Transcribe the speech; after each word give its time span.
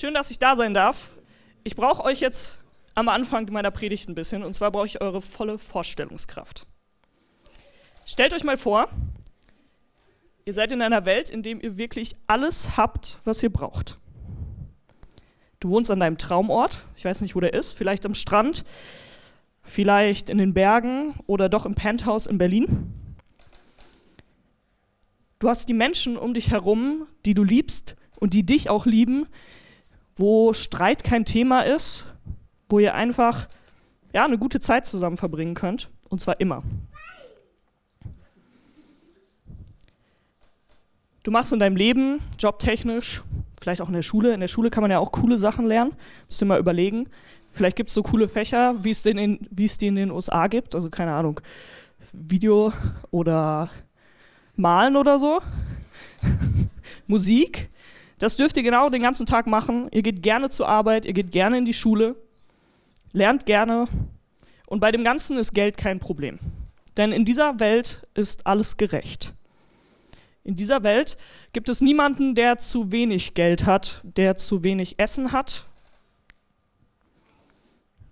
Schön, 0.00 0.14
dass 0.14 0.30
ich 0.30 0.38
da 0.38 0.54
sein 0.54 0.74
darf. 0.74 1.16
Ich 1.64 1.74
brauche 1.74 2.04
euch 2.04 2.20
jetzt 2.20 2.60
am 2.94 3.08
Anfang 3.08 3.50
meiner 3.50 3.72
Predigt 3.72 4.08
ein 4.08 4.14
bisschen, 4.14 4.44
und 4.44 4.54
zwar 4.54 4.70
brauche 4.70 4.86
ich 4.86 5.00
eure 5.00 5.20
volle 5.20 5.58
Vorstellungskraft. 5.58 6.68
Stellt 8.06 8.32
euch 8.32 8.44
mal 8.44 8.56
vor, 8.56 8.86
ihr 10.44 10.54
seid 10.54 10.70
in 10.70 10.82
einer 10.82 11.04
Welt, 11.04 11.30
in 11.30 11.42
der 11.42 11.60
ihr 11.60 11.78
wirklich 11.78 12.14
alles 12.28 12.76
habt, 12.76 13.18
was 13.24 13.42
ihr 13.42 13.52
braucht. 13.52 13.98
Du 15.58 15.70
wohnst 15.70 15.90
an 15.90 15.98
deinem 15.98 16.16
Traumort, 16.16 16.86
ich 16.96 17.04
weiß 17.04 17.20
nicht, 17.20 17.34
wo 17.34 17.40
der 17.40 17.54
ist, 17.54 17.72
vielleicht 17.72 18.06
am 18.06 18.14
Strand, 18.14 18.64
vielleicht 19.62 20.30
in 20.30 20.38
den 20.38 20.54
Bergen 20.54 21.12
oder 21.26 21.48
doch 21.48 21.66
im 21.66 21.74
Penthouse 21.74 22.28
in 22.28 22.38
Berlin. 22.38 22.94
Du 25.40 25.48
hast 25.48 25.68
die 25.68 25.74
Menschen 25.74 26.16
um 26.16 26.34
dich 26.34 26.52
herum, 26.52 27.08
die 27.26 27.34
du 27.34 27.42
liebst 27.42 27.96
und 28.20 28.32
die 28.32 28.46
dich 28.46 28.70
auch 28.70 28.86
lieben, 28.86 29.26
wo 30.18 30.52
Streit 30.52 31.04
kein 31.04 31.24
Thema 31.24 31.62
ist, 31.62 32.14
wo 32.68 32.78
ihr 32.78 32.94
einfach 32.94 33.48
ja, 34.12 34.24
eine 34.24 34.38
gute 34.38 34.60
Zeit 34.60 34.86
zusammen 34.86 35.16
verbringen 35.16 35.54
könnt, 35.54 35.90
und 36.08 36.20
zwar 36.20 36.40
immer. 36.40 36.62
Du 41.22 41.30
machst 41.30 41.52
in 41.52 41.60
deinem 41.60 41.76
Leben, 41.76 42.20
jobtechnisch, 42.38 43.22
vielleicht 43.60 43.80
auch 43.80 43.88
in 43.88 43.94
der 43.94 44.02
Schule, 44.02 44.34
in 44.34 44.40
der 44.40 44.48
Schule 44.48 44.70
kann 44.70 44.82
man 44.82 44.90
ja 44.90 44.98
auch 44.98 45.12
coole 45.12 45.38
Sachen 45.38 45.66
lernen, 45.66 45.94
müsst 46.26 46.42
ihr 46.42 46.46
mal 46.46 46.58
überlegen. 46.58 47.08
Vielleicht 47.50 47.76
gibt 47.76 47.90
es 47.90 47.94
so 47.94 48.02
coole 48.02 48.28
Fächer, 48.28 48.82
wie 48.82 48.90
es, 48.90 49.04
in, 49.04 49.46
wie 49.50 49.64
es 49.64 49.78
die 49.78 49.88
in 49.88 49.96
den 49.96 50.10
USA 50.10 50.46
gibt, 50.46 50.74
also 50.74 50.90
keine 50.90 51.12
Ahnung, 51.12 51.40
Video 52.12 52.72
oder 53.10 53.70
Malen 54.56 54.96
oder 54.96 55.18
so. 55.18 55.40
Musik. 57.06 57.70
Das 58.18 58.36
dürft 58.36 58.56
ihr 58.56 58.62
genau 58.62 58.88
den 58.88 59.02
ganzen 59.02 59.26
Tag 59.26 59.46
machen. 59.46 59.88
Ihr 59.92 60.02
geht 60.02 60.22
gerne 60.22 60.50
zur 60.50 60.68
Arbeit, 60.68 61.06
ihr 61.06 61.12
geht 61.12 61.30
gerne 61.30 61.58
in 61.58 61.64
die 61.64 61.74
Schule, 61.74 62.16
lernt 63.12 63.46
gerne. 63.46 63.86
Und 64.66 64.80
bei 64.80 64.90
dem 64.90 65.04
Ganzen 65.04 65.38
ist 65.38 65.52
Geld 65.52 65.76
kein 65.76 66.00
Problem. 66.00 66.38
Denn 66.96 67.12
in 67.12 67.24
dieser 67.24 67.60
Welt 67.60 68.06
ist 68.14 68.46
alles 68.46 68.76
gerecht. 68.76 69.34
In 70.42 70.56
dieser 70.56 70.82
Welt 70.82 71.16
gibt 71.52 71.68
es 71.68 71.80
niemanden, 71.80 72.34
der 72.34 72.58
zu 72.58 72.90
wenig 72.90 73.34
Geld 73.34 73.66
hat, 73.66 74.00
der 74.02 74.36
zu 74.36 74.64
wenig 74.64 74.98
Essen 74.98 75.32
hat. 75.32 75.64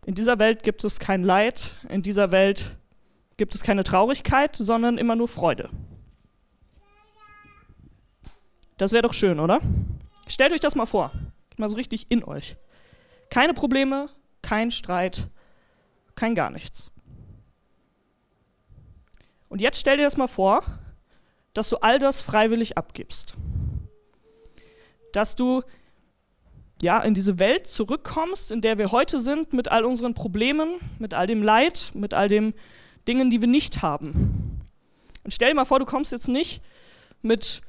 In 0.06 0.14
dieser 0.14 0.38
Welt 0.38 0.62
gibt 0.62 0.84
es 0.84 1.00
kein 1.00 1.24
Leid, 1.24 1.76
in 1.88 2.02
dieser 2.02 2.30
Welt 2.30 2.76
gibt 3.36 3.54
es 3.54 3.62
keine 3.62 3.82
Traurigkeit, 3.84 4.54
sondern 4.54 4.98
immer 4.98 5.16
nur 5.16 5.28
Freude. 5.28 5.68
Das 8.76 8.92
wäre 8.92 9.02
doch 9.02 9.14
schön, 9.14 9.41
oder? 9.41 9.60
Stellt 10.27 10.52
euch 10.52 10.60
das 10.60 10.74
mal 10.74 10.86
vor. 10.86 11.10
Mal 11.56 11.69
so 11.69 11.77
richtig 11.77 12.10
in 12.10 12.24
euch. 12.24 12.56
Keine 13.30 13.55
Probleme, 13.55 14.10
kein 14.42 14.70
Streit, 14.70 15.28
kein 16.14 16.34
gar 16.34 16.50
nichts. 16.50 16.91
Und 19.48 19.60
jetzt 19.60 19.80
stell 19.80 19.97
dir 19.97 20.04
das 20.04 20.16
mal 20.16 20.27
vor, 20.27 20.62
dass 21.54 21.70
du 21.70 21.77
all 21.78 21.98
das 21.98 22.20
freiwillig 22.20 22.77
abgibst. 22.77 23.34
Dass 25.12 25.36
du 25.36 25.62
ja, 26.82 27.00
in 27.00 27.14
diese 27.14 27.38
Welt 27.38 27.66
zurückkommst, 27.66 28.50
in 28.50 28.60
der 28.60 28.77
wir 28.77 28.92
heute 28.92 29.19
sind, 29.19 29.52
mit 29.52 29.69
all 29.69 29.84
unseren 29.84 30.14
Problemen, 30.14 30.77
mit 30.98 31.14
all 31.14 31.27
dem 31.27 31.42
Leid, 31.42 31.92
mit 31.94 32.12
all 32.12 32.28
den 32.28 32.52
Dingen, 33.08 33.30
die 33.30 33.41
wir 33.41 33.48
nicht 33.48 33.82
haben. 33.82 34.60
Und 35.24 35.32
stell 35.32 35.48
dir 35.48 35.54
mal 35.54 35.64
vor, 35.64 35.78
du 35.78 35.86
kommst 35.86 36.12
jetzt 36.12 36.28
nicht 36.28 36.62
mit 37.22 37.62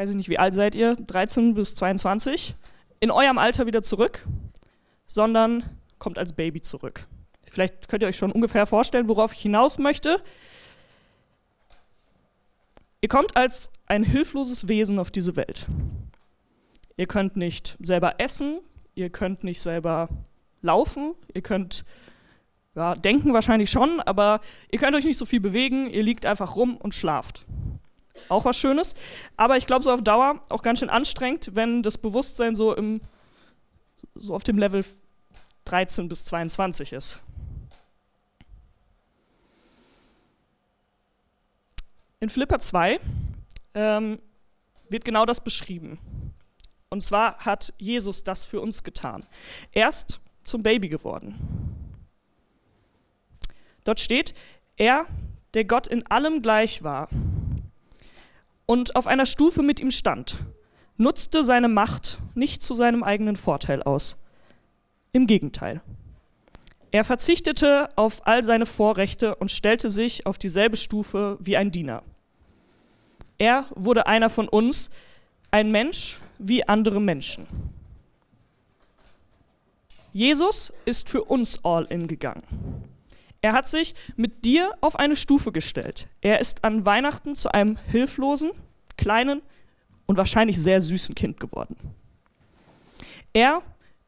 weiß 0.00 0.10
ich 0.10 0.16
nicht, 0.16 0.30
wie 0.30 0.38
alt 0.38 0.54
seid 0.54 0.74
ihr, 0.74 0.94
13 0.94 1.52
bis 1.52 1.74
22, 1.74 2.54
in 3.00 3.10
eurem 3.10 3.36
Alter 3.36 3.66
wieder 3.66 3.82
zurück, 3.82 4.26
sondern 5.06 5.62
kommt 5.98 6.18
als 6.18 6.32
Baby 6.32 6.62
zurück. 6.62 7.04
Vielleicht 7.46 7.86
könnt 7.86 8.02
ihr 8.02 8.08
euch 8.08 8.16
schon 8.16 8.32
ungefähr 8.32 8.64
vorstellen, 8.64 9.10
worauf 9.10 9.34
ich 9.34 9.40
hinaus 9.40 9.76
möchte. 9.76 10.22
Ihr 13.02 13.10
kommt 13.10 13.36
als 13.36 13.70
ein 13.84 14.02
hilfloses 14.02 14.68
Wesen 14.68 14.98
auf 14.98 15.10
diese 15.10 15.36
Welt. 15.36 15.66
Ihr 16.96 17.06
könnt 17.06 17.36
nicht 17.36 17.76
selber 17.82 18.14
essen, 18.16 18.60
ihr 18.94 19.10
könnt 19.10 19.44
nicht 19.44 19.60
selber 19.60 20.08
laufen, 20.62 21.14
ihr 21.34 21.42
könnt 21.42 21.84
ja, 22.74 22.94
denken 22.94 23.34
wahrscheinlich 23.34 23.70
schon, 23.70 24.00
aber 24.00 24.40
ihr 24.70 24.78
könnt 24.78 24.94
euch 24.94 25.04
nicht 25.04 25.18
so 25.18 25.26
viel 25.26 25.40
bewegen, 25.40 25.90
ihr 25.90 26.02
liegt 26.02 26.24
einfach 26.24 26.56
rum 26.56 26.78
und 26.78 26.94
schlaft 26.94 27.44
auch 28.28 28.44
was 28.44 28.56
Schönes. 28.56 28.94
Aber 29.36 29.56
ich 29.56 29.66
glaube, 29.66 29.84
so 29.84 29.92
auf 29.92 30.02
Dauer 30.02 30.40
auch 30.48 30.62
ganz 30.62 30.80
schön 30.80 30.90
anstrengend, 30.90 31.50
wenn 31.54 31.82
das 31.82 31.98
Bewusstsein 31.98 32.54
so, 32.54 32.74
im, 32.74 33.00
so 34.14 34.34
auf 34.34 34.44
dem 34.44 34.58
Level 34.58 34.84
13 35.64 36.08
bis 36.08 36.24
22 36.24 36.92
ist. 36.92 37.20
In 42.20 42.28
Flipper 42.28 42.60
2 42.60 43.00
ähm, 43.74 44.18
wird 44.90 45.04
genau 45.04 45.24
das 45.24 45.40
beschrieben. 45.42 45.98
Und 46.90 47.02
zwar 47.02 47.38
hat 47.38 47.72
Jesus 47.78 48.24
das 48.24 48.44
für 48.44 48.60
uns 48.60 48.82
getan. 48.82 49.24
Erst 49.72 50.20
zum 50.44 50.62
Baby 50.62 50.88
geworden. 50.88 51.36
Dort 53.84 54.00
steht, 54.00 54.34
er, 54.76 55.06
der 55.54 55.64
Gott 55.64 55.86
in 55.86 56.06
allem 56.06 56.42
gleich 56.42 56.82
war 56.82 57.08
und 58.70 58.94
auf 58.94 59.08
einer 59.08 59.26
Stufe 59.26 59.64
mit 59.64 59.80
ihm 59.80 59.90
stand, 59.90 60.38
nutzte 60.96 61.42
seine 61.42 61.66
Macht 61.66 62.20
nicht 62.36 62.62
zu 62.62 62.72
seinem 62.72 63.02
eigenen 63.02 63.34
Vorteil 63.34 63.82
aus. 63.82 64.16
Im 65.10 65.26
Gegenteil. 65.26 65.80
Er 66.92 67.02
verzichtete 67.02 67.88
auf 67.96 68.28
all 68.28 68.44
seine 68.44 68.66
Vorrechte 68.66 69.34
und 69.34 69.50
stellte 69.50 69.90
sich 69.90 70.24
auf 70.24 70.38
dieselbe 70.38 70.76
Stufe 70.76 71.36
wie 71.40 71.56
ein 71.56 71.72
Diener. 71.72 72.04
Er 73.38 73.64
wurde 73.74 74.06
einer 74.06 74.30
von 74.30 74.48
uns, 74.48 74.90
ein 75.50 75.72
Mensch 75.72 76.18
wie 76.38 76.62
andere 76.68 77.00
Menschen. 77.00 77.48
Jesus 80.12 80.72
ist 80.84 81.10
für 81.10 81.24
uns 81.24 81.64
all 81.64 81.86
in 81.86 82.06
gegangen. 82.06 82.44
Er 83.42 83.52
hat 83.52 83.68
sich 83.68 83.94
mit 84.16 84.44
dir 84.44 84.70
auf 84.80 84.96
eine 84.96 85.16
Stufe 85.16 85.52
gestellt. 85.52 86.08
Er 86.20 86.40
ist 86.40 86.64
an 86.64 86.84
Weihnachten 86.84 87.36
zu 87.36 87.52
einem 87.52 87.76
hilflosen, 87.76 88.50
kleinen 88.96 89.40
und 90.06 90.16
wahrscheinlich 90.16 90.60
sehr 90.60 90.80
süßen 90.80 91.14
Kind 91.14 91.40
geworden. 91.40 91.76
Er, 93.32 93.62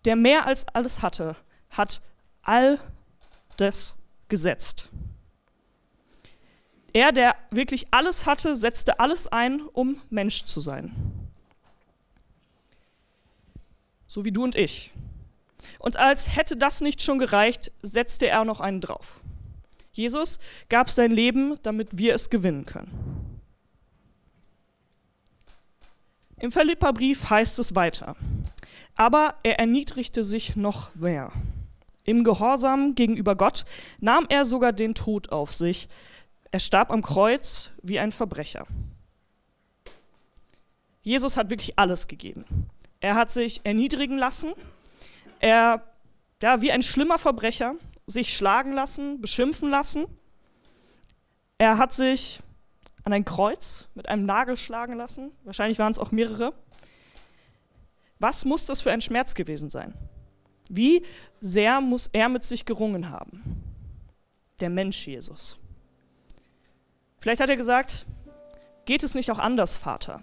der 0.05 0.17
mehr 0.17 0.47
als 0.47 0.67
alles 0.69 1.03
hatte, 1.03 1.37
hat 1.71 2.03
all 2.43 2.79
das 3.57 3.97
gesetzt. 4.29 4.91
Er, 6.93 7.13
der 7.13 7.37
wirklich 7.51 7.87
alles 7.91 8.27
hatte, 8.27 8.55
setzte 8.55 9.01
alles 9.01 9.29
ein, 9.29 9.63
um 9.73 9.97
Mensch 10.11 10.45
zu 10.45 10.61
sein. 10.61 10.93
So 14.07 14.27
wie 14.27 14.33
du 14.33 14.45
und 14.45 14.57
ich. 14.57 14.93
Und 15.79 15.97
als 15.97 16.37
hätte 16.37 16.57
das 16.57 16.83
nicht 16.83 17.01
schon 17.01 17.19
gereicht, 17.19 17.73
setzte 17.83 18.29
er 18.29 18.45
noch 18.45 18.61
einen 18.61 18.83
drauf. 18.83 19.22
Jesus 19.93 20.39
gab 20.69 20.91
sein 20.91 21.11
Leben, 21.11 21.59
damit 21.63 21.99
wir 21.99 22.15
es 22.15 22.31
gewinnen 22.31 22.65
können. 22.65 23.13
Im 26.39 26.51
Philipperbrief 26.51 27.31
heißt 27.31 27.59
es 27.59 27.75
weiter, 27.75 28.17
aber 28.97 29.35
er 29.43 29.61
erniedrigte 29.61 30.25
sich 30.25 30.57
noch 30.57 30.95
mehr. 30.95 31.31
Im 32.05 32.25
Gehorsam 32.25 32.95
gegenüber 32.95 33.37
Gott 33.37 33.65
nahm 34.01 34.27
er 34.29 34.45
sogar 34.45 34.73
den 34.73 34.95
Tod 34.95 35.31
auf 35.31 35.55
sich. 35.55 35.89
Er 36.51 36.59
starb 36.59 36.91
am 36.91 37.03
Kreuz 37.03 37.71
wie 37.83 38.01
ein 38.01 38.11
Verbrecher. 38.11 38.67
Jesus 41.03 41.37
hat 41.37 41.51
wirklich 41.51 41.79
alles 41.79 42.09
gegeben. 42.09 42.45
Er 43.01 43.15
hat 43.15 43.31
sich 43.31 43.61
erniedrigen 43.65 44.19
lassen. 44.19 44.53
Er, 45.39 45.83
ja, 46.43 46.61
wie 46.61 46.73
ein 46.73 46.83
schlimmer 46.83 47.19
Verbrecher, 47.19 47.75
sich 48.13 48.37
schlagen 48.37 48.73
lassen, 48.73 49.21
beschimpfen 49.21 49.71
lassen. 49.71 50.07
Er 51.59 51.79
hat 51.79 51.93
sich 51.93 52.41
an 53.05 53.13
ein 53.13 53.25
Kreuz 53.25 53.89
mit 53.95 54.09
einem 54.09 54.27
Nagel 54.27 54.57
schlagen 54.57 54.97
lassen. 54.97 55.33
Wahrscheinlich 55.45 55.79
waren 55.79 55.93
es 55.93 55.99
auch 55.99 56.13
mehrere. 56.13 56.55
Was 58.19 58.45
muss 58.45 58.67
das 58.67 58.83
für 58.83 58.93
ein 58.93 59.01
Schmerz 59.01 59.35
gewesen 59.35 59.71
sein? 59.71 59.95
Wie 60.69 61.05
sehr 61.41 61.81
muss 61.81 62.07
er 62.13 62.29
mit 62.29 62.45
sich 62.45 62.65
gerungen 62.65 63.11
haben? 63.11 63.63
Der 64.61 64.71
Mensch 64.71 65.07
Jesus. 65.07 65.59
Vielleicht 67.19 67.41
hat 67.41 67.51
er 67.51 67.57
gesagt, 67.57 68.07
geht 68.85 69.03
es 69.03 69.15
nicht 69.15 69.31
auch 69.31 69.39
anders, 69.39 69.77
Vater? 69.77 70.23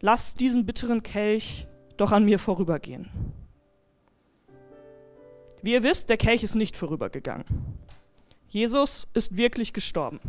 Lass 0.00 0.34
diesen 0.34 0.66
bitteren 0.66 1.02
Kelch 1.02 1.66
doch 1.96 2.12
an 2.12 2.24
mir 2.24 2.38
vorübergehen. 2.38 3.08
Wie 5.64 5.72
ihr 5.72 5.82
wisst, 5.82 6.10
der 6.10 6.18
Kelch 6.18 6.42
ist 6.42 6.56
nicht 6.56 6.76
vorübergegangen. 6.76 7.46
Jesus 8.50 9.08
ist 9.14 9.38
wirklich 9.38 9.72
gestorben. 9.72 10.20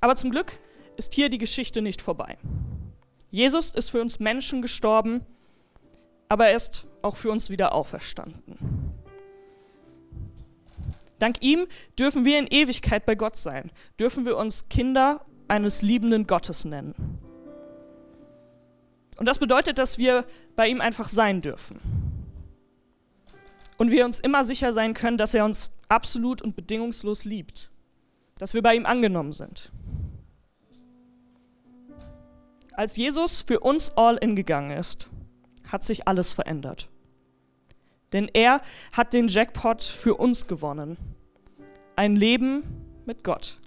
Aber 0.00 0.16
zum 0.16 0.32
Glück 0.32 0.58
ist 0.96 1.14
hier 1.14 1.28
die 1.28 1.38
Geschichte 1.38 1.80
nicht 1.80 2.02
vorbei. 2.02 2.36
Jesus 3.30 3.70
ist 3.70 3.90
für 3.90 4.00
uns 4.00 4.18
Menschen 4.18 4.62
gestorben, 4.62 5.24
aber 6.28 6.48
er 6.48 6.56
ist 6.56 6.86
auch 7.00 7.14
für 7.14 7.30
uns 7.30 7.50
wieder 7.50 7.72
auferstanden. 7.72 8.58
Dank 11.20 11.40
ihm 11.40 11.68
dürfen 12.00 12.24
wir 12.24 12.36
in 12.36 12.48
Ewigkeit 12.48 13.06
bei 13.06 13.14
Gott 13.14 13.36
sein, 13.36 13.70
dürfen 14.00 14.26
wir 14.26 14.36
uns 14.36 14.68
Kinder 14.70 15.24
eines 15.46 15.82
liebenden 15.82 16.26
Gottes 16.26 16.64
nennen. 16.64 17.20
Und 19.18 19.26
das 19.26 19.38
bedeutet, 19.38 19.78
dass 19.78 19.98
wir 19.98 20.26
bei 20.56 20.66
ihm 20.66 20.80
einfach 20.80 21.08
sein 21.08 21.42
dürfen. 21.42 21.97
Und 23.78 23.90
wir 23.90 24.04
uns 24.04 24.18
immer 24.20 24.44
sicher 24.44 24.72
sein 24.72 24.92
können, 24.92 25.16
dass 25.16 25.34
er 25.34 25.44
uns 25.44 25.78
absolut 25.88 26.42
und 26.42 26.56
bedingungslos 26.56 27.24
liebt, 27.24 27.70
dass 28.38 28.52
wir 28.52 28.62
bei 28.62 28.74
ihm 28.74 28.84
angenommen 28.84 29.32
sind. 29.32 29.70
Als 32.74 32.96
Jesus 32.96 33.40
für 33.40 33.60
uns 33.60 33.96
all 33.96 34.16
in 34.16 34.36
gegangen 34.36 34.72
ist, 34.72 35.08
hat 35.68 35.84
sich 35.84 36.06
alles 36.06 36.32
verändert. 36.32 36.88
Denn 38.12 38.28
er 38.32 38.62
hat 38.92 39.12
den 39.12 39.28
Jackpot 39.28 39.82
für 39.82 40.14
uns 40.14 40.46
gewonnen. 40.46 40.96
Ein 41.96 42.16
Leben 42.16 42.64
mit 43.04 43.22
Gott. 43.24 43.58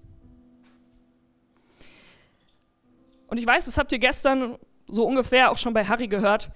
Und 3.27 3.37
ich 3.37 3.45
weiß, 3.45 3.65
das 3.65 3.77
habt 3.77 3.91
ihr 3.91 3.99
gestern 3.99 4.57
so 4.87 5.05
ungefähr 5.05 5.51
auch 5.51 5.57
schon 5.57 5.73
bei 5.73 5.85
Harry 5.85 6.07
gehört, 6.07 6.49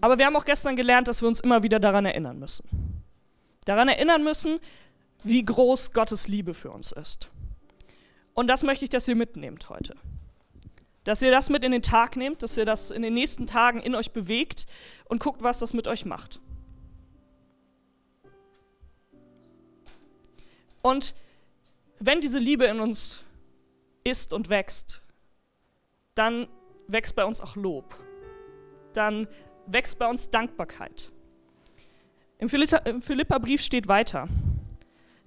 aber 0.00 0.18
wir 0.18 0.26
haben 0.26 0.36
auch 0.36 0.44
gestern 0.44 0.76
gelernt, 0.76 1.08
dass 1.08 1.22
wir 1.22 1.28
uns 1.28 1.40
immer 1.40 1.62
wieder 1.62 1.80
daran 1.80 2.06
erinnern 2.06 2.38
müssen. 2.38 3.02
Daran 3.64 3.88
erinnern 3.88 4.22
müssen, 4.22 4.60
wie 5.22 5.44
groß 5.44 5.92
Gottes 5.92 6.28
Liebe 6.28 6.54
für 6.54 6.70
uns 6.70 6.92
ist. 6.92 7.30
Und 8.34 8.48
das 8.48 8.62
möchte 8.62 8.84
ich, 8.84 8.90
dass 8.90 9.08
ihr 9.08 9.16
mitnehmt 9.16 9.70
heute 9.70 9.94
dass 11.06 11.22
ihr 11.22 11.30
das 11.30 11.50
mit 11.50 11.62
in 11.62 11.70
den 11.70 11.82
Tag 11.82 12.16
nehmt, 12.16 12.42
dass 12.42 12.56
ihr 12.56 12.64
das 12.64 12.90
in 12.90 13.00
den 13.00 13.14
nächsten 13.14 13.46
Tagen 13.46 13.78
in 13.78 13.94
euch 13.94 14.10
bewegt 14.10 14.66
und 15.04 15.22
guckt, 15.22 15.44
was 15.44 15.60
das 15.60 15.72
mit 15.72 15.86
euch 15.86 16.04
macht. 16.04 16.40
Und 20.82 21.14
wenn 22.00 22.20
diese 22.20 22.40
Liebe 22.40 22.64
in 22.64 22.80
uns 22.80 23.22
ist 24.02 24.32
und 24.32 24.50
wächst, 24.50 25.02
dann 26.16 26.48
wächst 26.88 27.14
bei 27.14 27.24
uns 27.24 27.40
auch 27.40 27.54
Lob. 27.54 27.94
Dann 28.92 29.28
wächst 29.66 29.98
bei 29.98 30.08
uns 30.08 30.30
Dankbarkeit. 30.30 31.10
Im 32.38 32.48
Philippa-Brief 32.48 33.60
steht 33.62 33.88
weiter. 33.88 34.28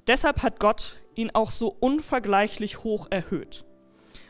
Deshalb 0.08 0.44
hat 0.44 0.60
Gott 0.60 1.02
ihn 1.16 1.32
auch 1.32 1.52
so 1.52 1.76
unvergleichlich 1.80 2.84
hoch 2.84 3.08
erhöht 3.10 3.66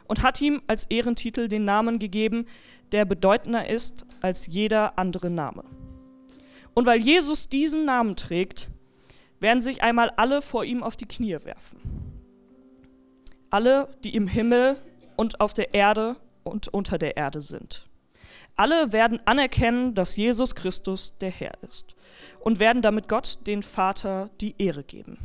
und 0.07 0.23
hat 0.23 0.41
ihm 0.41 0.61
als 0.67 0.85
Ehrentitel 0.85 1.47
den 1.47 1.65
Namen 1.65 1.99
gegeben, 1.99 2.45
der 2.91 3.05
bedeutender 3.05 3.69
ist 3.69 4.05
als 4.21 4.47
jeder 4.47 4.97
andere 4.97 5.29
Name. 5.29 5.63
Und 6.73 6.85
weil 6.85 6.99
Jesus 6.99 7.49
diesen 7.49 7.85
Namen 7.85 8.15
trägt, 8.15 8.69
werden 9.39 9.61
sich 9.61 9.83
einmal 9.83 10.09
alle 10.11 10.41
vor 10.41 10.65
ihm 10.65 10.83
auf 10.83 10.95
die 10.95 11.05
Knie 11.05 11.37
werfen. 11.43 11.79
Alle, 13.49 13.89
die 14.03 14.15
im 14.15 14.27
Himmel 14.27 14.77
und 15.15 15.41
auf 15.41 15.53
der 15.53 15.73
Erde 15.73 16.15
und 16.43 16.67
unter 16.69 16.97
der 16.97 17.17
Erde 17.17 17.41
sind. 17.41 17.88
Alle 18.55 18.91
werden 18.91 19.19
anerkennen, 19.25 19.95
dass 19.95 20.15
Jesus 20.15 20.55
Christus 20.55 21.17
der 21.19 21.31
Herr 21.31 21.57
ist 21.63 21.95
und 22.39 22.59
werden 22.59 22.81
damit 22.81 23.07
Gott, 23.07 23.47
den 23.47 23.63
Vater, 23.63 24.29
die 24.41 24.55
Ehre 24.57 24.83
geben. 24.83 25.17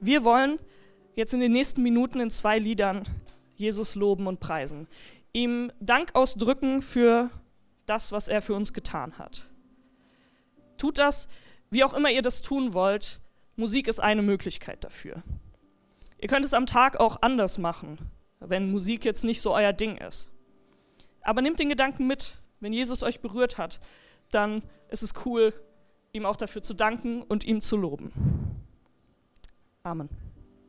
Wir 0.00 0.24
wollen 0.24 0.58
jetzt 1.14 1.34
in 1.34 1.40
den 1.40 1.52
nächsten 1.52 1.82
Minuten 1.82 2.20
in 2.20 2.30
zwei 2.30 2.58
Liedern 2.58 3.04
Jesus 3.56 3.94
loben 3.94 4.26
und 4.26 4.40
preisen. 4.40 4.88
Ihm 5.32 5.70
Dank 5.80 6.14
ausdrücken 6.14 6.82
für 6.82 7.30
das, 7.86 8.12
was 8.12 8.28
er 8.28 8.42
für 8.42 8.54
uns 8.54 8.72
getan 8.72 9.18
hat. 9.18 9.48
Tut 10.76 10.98
das, 10.98 11.28
wie 11.70 11.84
auch 11.84 11.94
immer 11.94 12.10
ihr 12.10 12.22
das 12.22 12.42
tun 12.42 12.74
wollt. 12.74 13.20
Musik 13.56 13.86
ist 13.86 14.00
eine 14.00 14.22
Möglichkeit 14.22 14.82
dafür. 14.84 15.22
Ihr 16.18 16.28
könnt 16.28 16.44
es 16.44 16.54
am 16.54 16.66
Tag 16.66 16.98
auch 16.98 17.22
anders 17.22 17.58
machen, 17.58 17.98
wenn 18.48 18.70
Musik 18.70 19.04
jetzt 19.04 19.24
nicht 19.24 19.40
so 19.40 19.54
euer 19.54 19.72
Ding 19.72 19.96
ist. 19.96 20.32
Aber 21.22 21.42
nehmt 21.42 21.60
den 21.60 21.68
Gedanken 21.68 22.06
mit, 22.06 22.38
wenn 22.60 22.72
Jesus 22.72 23.02
euch 23.02 23.20
berührt 23.20 23.58
hat, 23.58 23.80
dann 24.30 24.62
ist 24.90 25.02
es 25.02 25.14
cool, 25.24 25.52
ihm 26.12 26.26
auch 26.26 26.36
dafür 26.36 26.62
zu 26.62 26.74
danken 26.74 27.22
und 27.22 27.44
ihm 27.44 27.60
zu 27.60 27.76
loben. 27.76 28.12
Amen. 29.82 30.08